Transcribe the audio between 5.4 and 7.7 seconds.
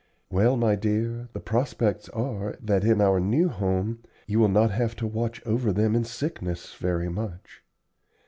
over them in sickness very much.